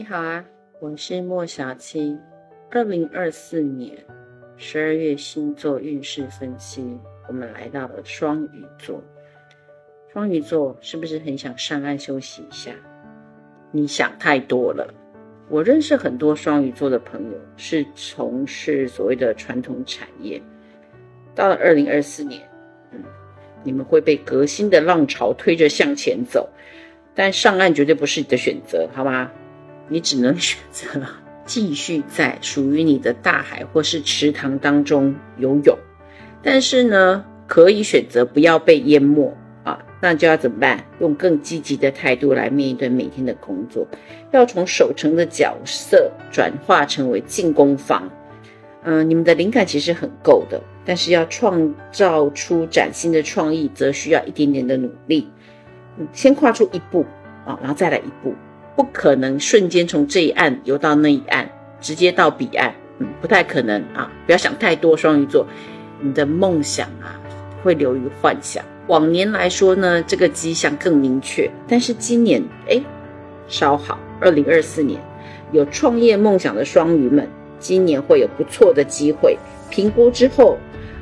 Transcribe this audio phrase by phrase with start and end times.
[0.00, 0.42] 你好啊，
[0.80, 2.16] 我是莫小七。
[2.70, 3.98] 二零二四年
[4.56, 6.98] 十二月星座运势分析，
[7.28, 9.04] 我们来到了双鱼座。
[10.10, 12.72] 双鱼座是不是很想上岸休息一下？
[13.72, 14.90] 你想太多了。
[15.50, 20.40] 我认识很多双鱼座的朋友，是从事所谓的传统产业。
[21.34, 22.40] 到了二零二四年，
[22.92, 23.04] 嗯，
[23.62, 26.48] 你们会被革新的浪潮推着向前走，
[27.14, 29.30] 但上岸绝对不是你的选择，好吗？
[29.90, 30.86] 你只能选择
[31.44, 35.76] 继续在属于你的大海或是池塘当中游泳，
[36.42, 40.84] 但是呢，可以选择不要被淹没啊，那就要怎么办？
[41.00, 43.84] 用更积极的态度来面对每天的工作，
[44.30, 48.08] 要从守城的角色转化成为进攻方。
[48.84, 55.28] 嗯，你们的灵感其实很够的，但是要创造出崭新的创意，则需要一点点的努力。
[55.98, 57.04] 嗯，先跨出一步
[57.44, 58.32] 啊，然后再来一步。
[58.80, 61.46] 不可能瞬间从这一岸游到那一岸，
[61.82, 64.10] 直接到彼岸，嗯，不太可能啊！
[64.24, 65.46] 不要想太多，双鱼座，
[66.00, 67.20] 你的梦想啊
[67.62, 68.64] 会流于幻想。
[68.86, 72.80] 往年来说呢，这个迹象更明确，但是今年哎，
[73.48, 73.98] 稍好。
[74.18, 74.98] 二零二四年
[75.52, 77.28] 有创业梦想的双鱼们，
[77.58, 79.36] 今年会有不错的机会。
[79.68, 80.56] 评估之后。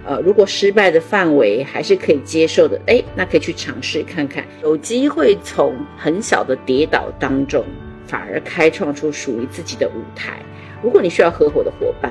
[0.08, 7.62] 呃，如果失败的范围还是可以接受的，哎，那可以去尝试看看，有机会从很小的跌倒当中，
[8.06, 10.38] 反而开创出属于自己的舞台。
[10.82, 12.10] 如果你需要合伙的伙伴，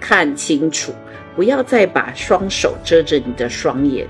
[0.00, 0.92] 看清楚，
[1.36, 4.08] 不要再把双手遮着你的双眼，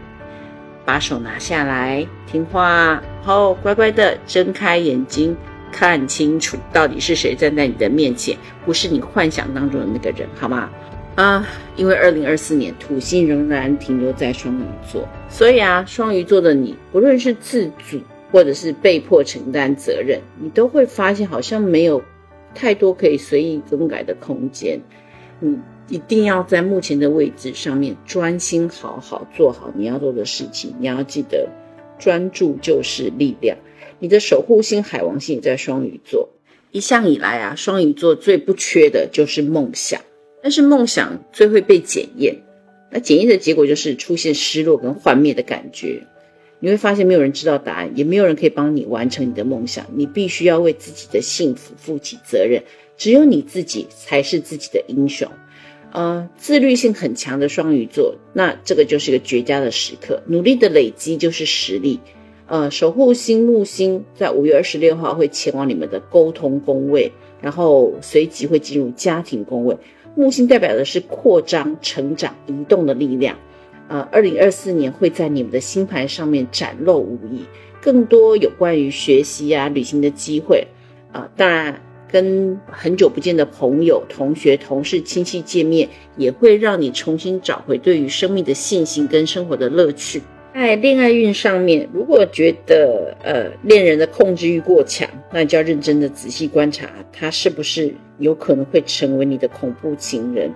[0.86, 5.36] 把手拿下来，听话，好，乖乖的睁开眼睛，
[5.70, 10.70] 看清楚到底是谁站在你的面前，不是你幻想当中的那个人，好吗？
[11.16, 18.00] 啊，因为二零二四年土星仍然停留在双鱼座，所以啊，双鱼座的你，不论是自主
[18.32, 22.02] 或者是被迫承担责任，你都会发现好像没有
[22.54, 24.80] 太多可以随意更改的空间。
[25.40, 30.74] 你一定要在目前的位置上面专心好好做好你要做的事情。
[30.78, 31.48] 你要记得，
[31.98, 33.58] 专注就是力量。
[33.98, 36.30] 你的守护星海王星也在双鱼座，
[36.70, 40.00] 一向以来啊，双鱼座最不缺的就是梦想。
[40.42, 42.36] 但是梦想最会被检验，
[42.90, 46.02] 那检验的结果就是出现失落跟幻灭的感觉。
[46.62, 49.86] 你会发现没有人知道答案，也没有人可以帮你完成你的梦想。
[49.94, 52.62] 你必须要为自己的幸福负起责任，
[52.98, 55.26] 只有你自己才是自己的英雄。
[55.92, 60.22] 呃，自律性很强的双鱼座，那这个就是一个绝佳的时刻。
[60.26, 61.98] 努力的累积就是实力。
[62.46, 69.76] 呃，守护星木星在五月二十六号会前往你们的沟通宫位，然后随即会进入家庭宫位。
[70.14, 73.38] 木星代表的是扩张、成长、移动的力量，
[73.88, 77.44] 呃，二零二四年会在你们的星盘上面展露无遗，
[77.80, 80.66] 更多有关于学习啊、旅行的机会，
[81.12, 90.20] 啊，当然跟很久不见的朋友、同学、同事、亲戚见面，也会让你重新找回对于生命的信心跟生活的乐趣。
[90.52, 100.52] 在恋爱运上面，如果觉得呃恋人的控制欲过强，那就要认真的仔细观察他是不是有可能会成为你的恐怖情人。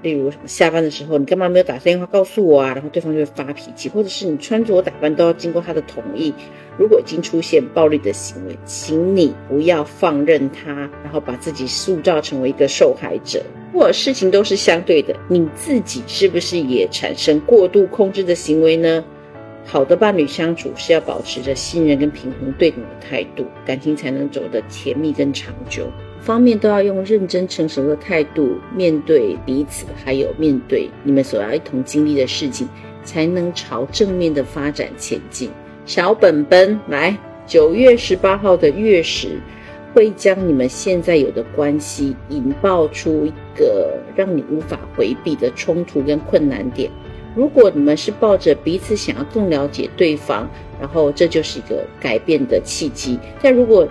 [0.00, 2.72] 例如什么下班的时候，你干嘛没有打电话告诉我啊？
[2.72, 6.32] 然后对方就会发脾气，或者是你穿着打扮都要经过他的同意。
[6.76, 10.72] 如果已经出现暴力的行为，请你不要放任他，
[11.02, 13.42] 然后把自己塑造成为一个受害者。
[13.72, 19.04] 如果事情都是相对的，你自己是不是也产生过度控制的行为呢？
[19.70, 25.86] 好的伴侣相处是要保持着信任跟平衡对等的态度，感情才能走得甜蜜跟长久。
[26.22, 32.66] 方面都要用认真成熟的态度面对彼此，还有面对你们所要一同经历的事情，
[33.04, 35.50] 才能朝正面的发展前进。
[35.84, 37.14] 小本本来，
[37.46, 39.38] 九月十八号的月食
[39.92, 46.90] 会将你们现在有的关系引爆出一个让你无法回避的冲突跟困难点。
[47.34, 50.48] 如果你们是抱着彼此想要更了解对方，
[50.80, 53.18] 然后这就是一个改变的契机。
[53.42, 53.86] 但如果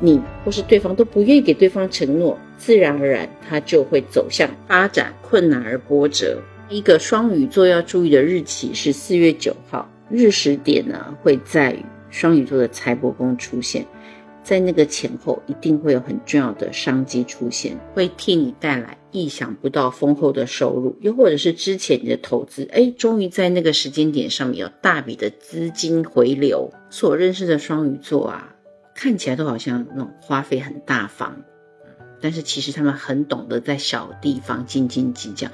[0.00, 6.40] 你或是对方都不愿意给对方承诺，自然而然他就会走向发展困难而波折。
[6.68, 11.76] 一个双鱼座要注意的日期是四月九号，日食点呢会在
[12.10, 13.84] 双鱼座的财帛宫出现。
[14.42, 26.70] 在那个前后，一定会有很重要的商机出现，会替你带来意想不到丰厚的收入，又或者是之前你的投资，哎，终于在那个时间点上面有大笔的资金回流。
[26.90, 28.56] 所认识的双鱼座啊，
[28.94, 31.44] 看起来都好像那种花费很大方，
[32.20, 35.48] 但是其实他们很懂得在小地方斤斤计较，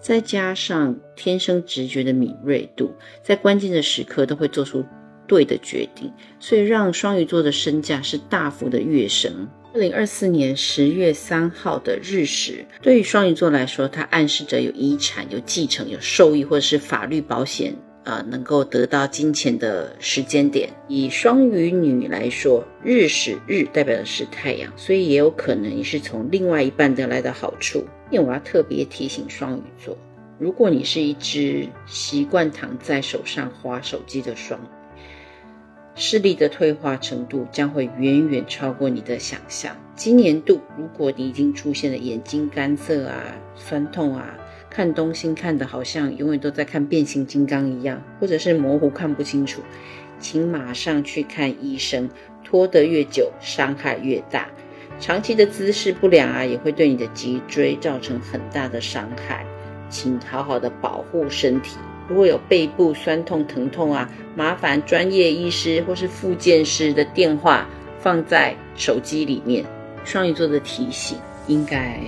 [0.00, 4.84] 再加上天生直觉的敏锐度，在关键的时刻都会做出。
[5.28, 9.48] 对的决定，所以让双鱼座的身价是大幅的跃升。
[9.74, 20.70] 二零二四年十月三号的日食，对于双鱼座来说，它暗示着有遗产、有继承、有受益，或者是法律保险，呃，能够得到金钱的时间点。
[20.88, 27.84] 以双鱼女来说，日食日代表的是太阳，所以也有可能你是从另外一半得来的好处。
[28.10, 29.94] 因为我要特别提醒双鱼座，
[30.38, 34.77] 如果你是一只习惯躺在手上划手机的双鱼。
[36.00, 39.76] 视力的退化程度将会远远超过你的想象。
[39.96, 43.20] 今年度，如果你已经出现了眼睛干涩啊、
[43.56, 44.32] 酸痛啊、
[44.70, 49.60] 看东西看的好像永远都在看变形金刚一样，或者是模糊看不清楚，
[50.20, 52.08] 请马上去看医生。
[52.44, 54.48] 拖得越久，伤害越大。
[55.00, 59.44] 长期的姿势不良啊，也会对你的脊椎造成很大的伤害。
[59.90, 61.76] 请好好的保护身体。
[62.08, 67.66] 如果有背部酸痛、疼痛啊，麻烦专业医师或是复健师的电话
[68.00, 69.64] 放在手机里面。
[70.04, 72.00] 双鱼座的提醒，应该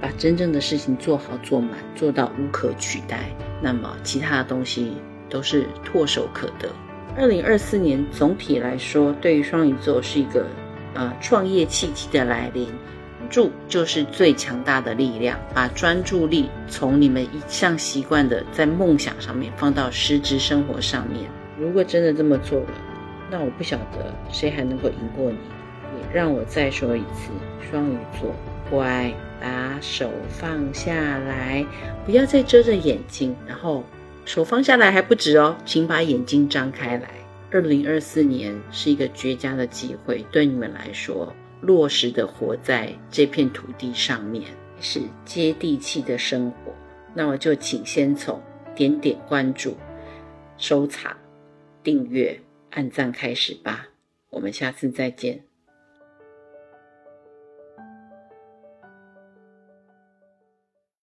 [0.00, 3.28] 把真正的事情做好做满，做到无可取代。
[3.60, 4.92] 那么其他的东西
[5.28, 6.70] 都是唾手可得。
[7.14, 10.46] 二零二四年总体来说，对于双鱼座是一个
[10.94, 12.66] 呃创业契机的来临。
[13.28, 21.30] 注就是最强大的力量，把专注力从你们一向习惯的在梦想上面放到实质生活上面。
[21.58, 22.74] 如果真的这么做了，
[23.30, 25.38] 那我不晓得谁还能够赢过你。
[26.00, 27.30] 也让我再说一次，
[27.70, 28.34] 双鱼座，
[28.70, 31.64] 乖，把手放下来，
[32.06, 33.84] 不要再遮着眼睛，然后
[34.24, 37.10] 手放下来还不止哦，请把眼睛张开来。
[37.50, 41.34] 二零二四年是一个绝佳的机会，对你们来说。
[41.62, 44.44] 落实的活在这片土地上面，
[44.80, 46.74] 是接地气的生活。
[47.14, 48.42] 那我就请先从
[48.74, 49.76] 点点关注、
[50.58, 51.16] 收藏、
[51.82, 52.38] 订阅、
[52.70, 53.88] 按赞开始吧。
[54.28, 55.51] 我们下次再见。